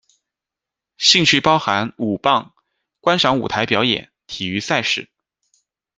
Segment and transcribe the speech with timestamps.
[0.97, 2.55] 兴趣包含舞棒、
[3.01, 5.11] 观赏舞台表演、体育赛事。